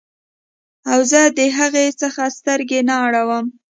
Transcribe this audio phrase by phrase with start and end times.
[0.91, 3.45] او زه د هغې څخه سترګې نه اړوم